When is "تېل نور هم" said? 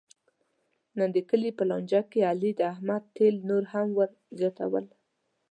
3.15-3.87